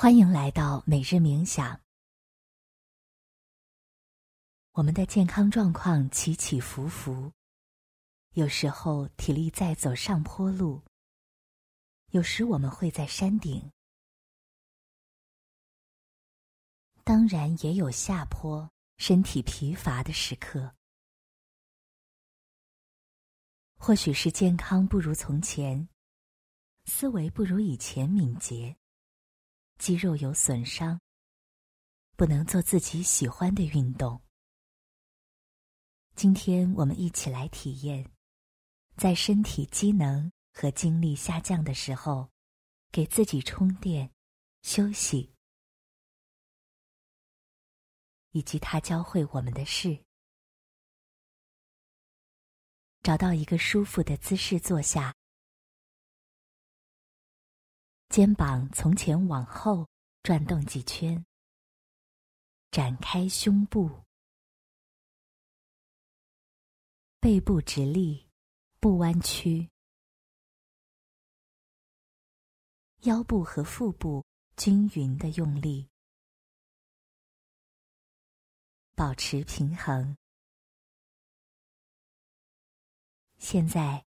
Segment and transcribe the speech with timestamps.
[0.00, 1.80] 欢迎来到每日冥想。
[4.70, 7.32] 我们的健康状况起起伏伏，
[8.34, 10.80] 有时候体力在走上坡路，
[12.12, 13.72] 有时我们会在山顶，
[17.02, 20.76] 当然也有下坡、身体疲乏的时刻。
[23.76, 25.88] 或许是健康不如从前，
[26.84, 28.76] 思维不如以前敏捷。
[29.78, 31.00] 肌肉有损伤，
[32.16, 34.20] 不能做自己喜欢的运动。
[36.16, 38.10] 今天我们一起来体验，
[38.96, 42.28] 在身体机能和精力下降的时候，
[42.90, 44.12] 给自己充电、
[44.62, 45.32] 休息，
[48.32, 50.04] 以及他教会我们的事。
[53.00, 55.14] 找到一个舒服的姿势坐下。
[58.08, 59.86] 肩膀从前往后
[60.22, 61.24] 转动几圈，
[62.70, 64.02] 展开胸部，
[67.20, 68.26] 背部直立，
[68.80, 69.70] 不弯曲，
[73.02, 74.24] 腰部和腹部
[74.56, 75.88] 均匀的用力，
[78.94, 80.16] 保持平衡。
[83.36, 84.04] 现在，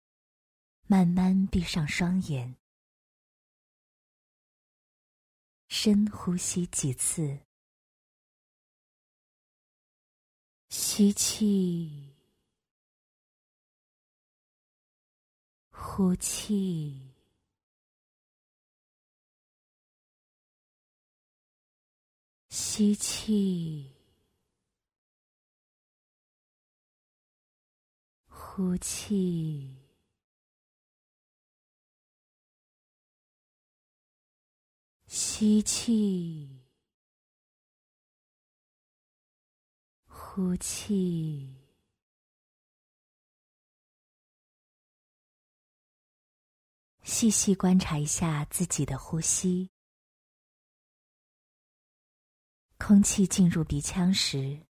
[0.86, 2.59] 慢慢闭上双眼。
[5.70, 7.38] 深呼吸几次，
[10.68, 12.12] 吸气，
[15.70, 17.14] 呼气，
[22.48, 23.92] 吸气，
[28.28, 29.79] 呼气。
[35.22, 36.48] 吸气，
[40.08, 41.54] 呼气，
[47.02, 49.70] 细细观察一下自己的呼吸。
[52.78, 54.66] 空气进入鼻腔时，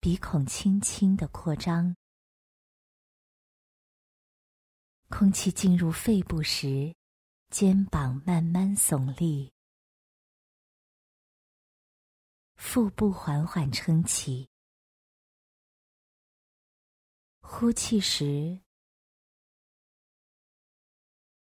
[0.00, 1.94] 鼻孔轻轻的扩张；
[5.08, 6.92] 空气进入肺部时，
[7.50, 9.52] 肩膀慢慢耸立，
[12.60, 14.46] 腹部缓缓撑起。
[17.40, 18.60] 呼气时，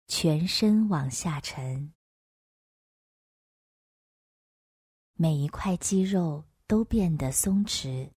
[0.09, 1.93] 全身往下沉，
[5.12, 8.10] 每一块肌肉都变得松弛。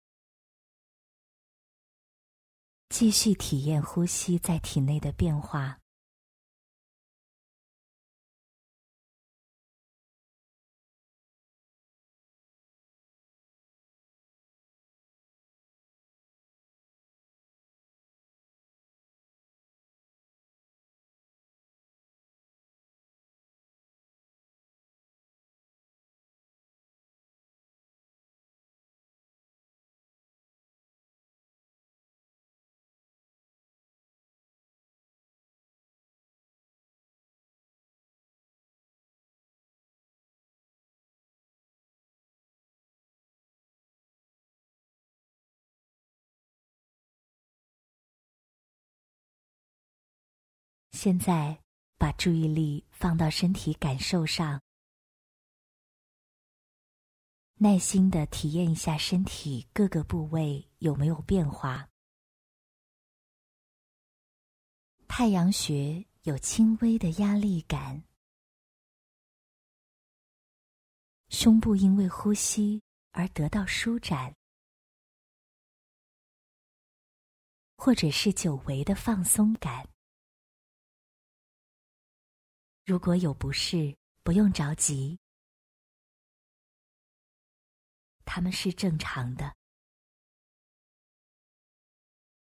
[2.88, 5.80] 继续体验呼吸在体内的变化。
[50.96, 51.62] 现在，
[51.98, 54.62] 把注意力放到身体感受上，
[57.56, 61.86] 耐心的体验一下身体各个部位有没有变化。
[65.06, 68.02] 太阳穴有轻微的压力感，
[71.28, 74.34] 胸部因为呼吸而得到舒展，
[77.76, 79.86] 或者是久违的放松感。
[82.86, 85.18] 如果有不适，不用着急，
[88.24, 89.56] 他们是正常的。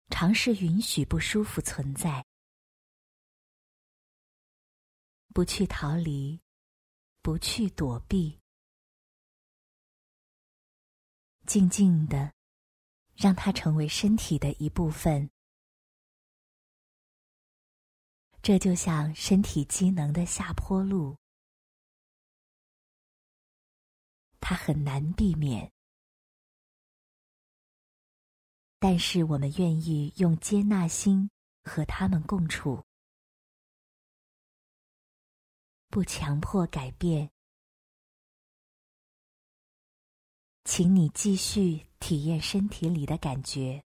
[0.09, 2.25] 尝试允许不舒服存在，
[5.31, 6.41] 不去逃离，
[7.21, 8.39] 不去躲避，
[11.45, 12.33] 静静的，
[13.15, 15.29] 让它成为身体的一部分。
[18.41, 21.15] 这就像身体机能的下坡路，
[24.39, 25.71] 它很难避免。
[28.79, 31.29] 但是我们愿意用接纳心
[31.63, 32.83] 和他们共处，
[35.89, 37.29] 不强迫改变，
[40.65, 43.83] 请你继续体验身体里的感觉。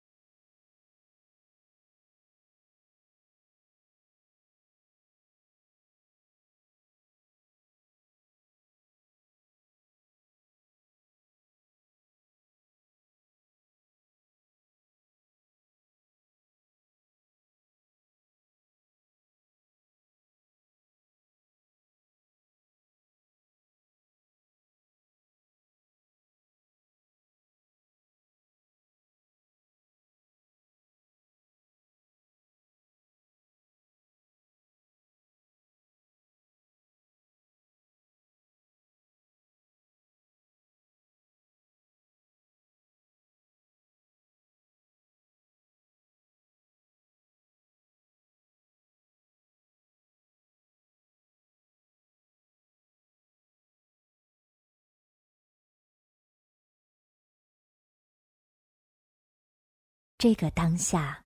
[60.18, 61.24] 这个当下，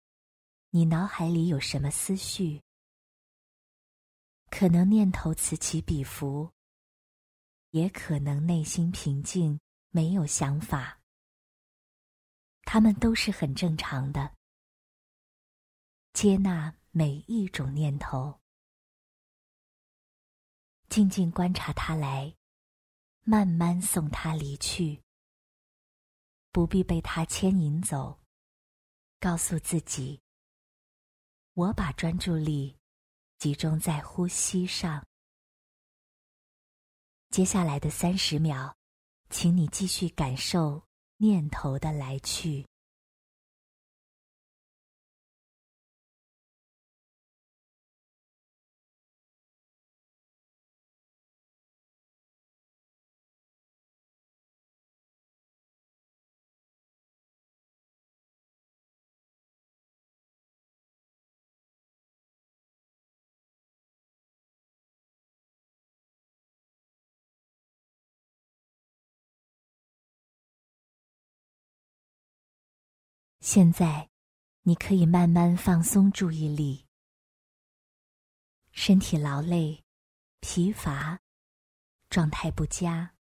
[0.68, 2.62] 你脑海里有什么思绪？
[4.50, 6.52] 可能念头此起彼伏，
[7.70, 9.58] 也可能内心平静，
[9.88, 11.00] 没有想法。
[12.64, 14.36] 他们都是很正常的。
[16.12, 18.38] 接纳每一种念头，
[20.90, 22.36] 静静观察它来，
[23.22, 25.02] 慢慢送它离去，
[26.50, 28.21] 不必被它牵引走。
[29.22, 30.20] 告诉自己，
[31.54, 32.76] 我把专注力
[33.38, 35.06] 集中在呼吸上。
[37.30, 38.76] 接下来的三十秒，
[39.30, 40.82] 请你继续感受
[41.18, 42.66] 念头的来去。
[73.42, 74.08] 现在，
[74.62, 76.86] 你可以慢慢放松注意力。
[78.70, 79.82] 身体劳累、
[80.38, 81.20] 疲乏、
[82.08, 83.16] 状态不佳，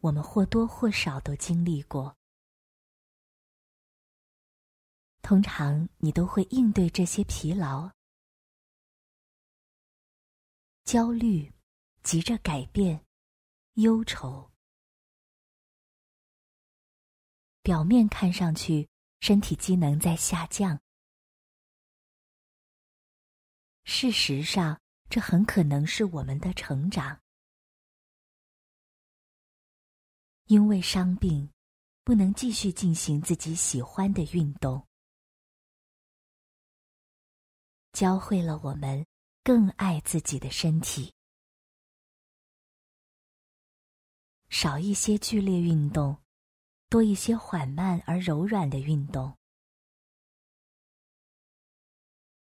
[0.00, 2.16] 我们或多或少都经历过。
[5.20, 7.90] 通常，你都会应对这些疲劳、
[10.84, 11.52] 焦虑、
[12.02, 13.04] 急着改变、
[13.74, 14.50] 忧愁。
[17.66, 20.80] 表面看上去，身体机能在下降。
[23.82, 24.80] 事实上，
[25.10, 27.20] 这很可能是我们的成长。
[30.44, 31.52] 因为伤病，
[32.04, 34.86] 不能继续进行自己喜欢的运动，
[37.90, 39.04] 教会了我们
[39.42, 41.12] 更爱自己的身体，
[44.50, 46.16] 少一些剧烈运动。
[46.88, 49.36] 多一些缓慢而柔软的运动，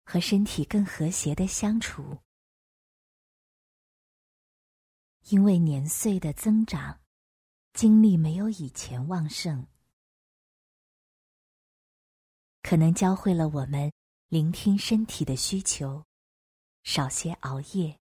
[0.05, 2.19] 和身体更和谐的相处。
[5.29, 7.01] 因为年岁的增长，
[7.73, 9.67] 精力没有以前旺盛，
[12.61, 13.91] 可能教会了我们
[14.27, 16.05] 聆听身体的需求，
[16.83, 17.99] 少些熬夜。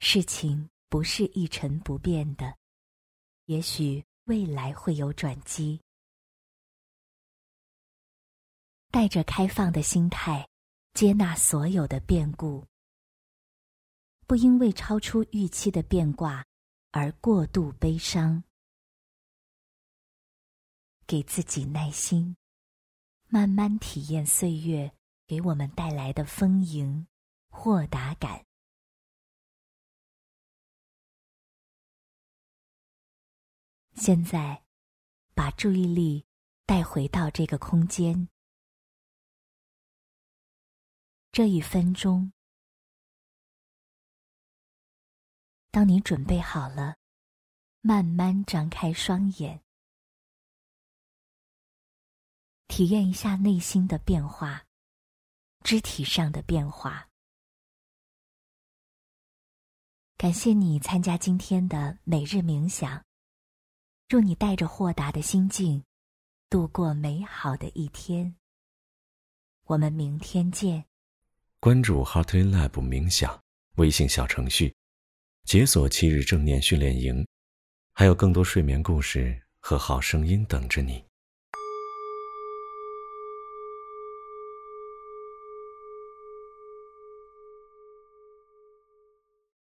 [0.00, 2.56] 事情不是一成不变的。
[3.48, 5.80] 也许未来会有转机。
[8.90, 10.46] 带着开放的心态，
[10.92, 12.66] 接纳所有的变故，
[14.26, 16.44] 不因为超出预期的变卦
[16.90, 18.44] 而过度悲伤。
[21.06, 22.36] 给自己耐心，
[23.28, 24.92] 慢慢体验岁月
[25.26, 27.06] 给我们带来的丰盈、
[27.48, 28.44] 豁达感。
[33.98, 34.62] 现在，
[35.34, 36.24] 把注意力
[36.64, 38.28] 带回到这个空间。
[41.32, 42.32] 这一分钟，
[45.70, 46.96] 当你准备好了，
[47.80, 49.62] 慢慢张开双眼，
[52.68, 54.64] 体验一下内心的变化，
[55.64, 57.08] 肢体上的变化。
[60.16, 63.07] 感谢你参加今天的每日冥想。
[64.08, 65.84] 祝你带着豁达的心境，
[66.48, 68.34] 度过美好的一天。
[69.64, 70.82] 我们明天见。
[71.60, 73.38] 关注 Heartly Lab 冥想
[73.76, 74.74] 微信小程序，
[75.44, 77.26] 解锁七日正念训练营。
[77.92, 81.04] 还有更多睡眠故事和好声音等着你。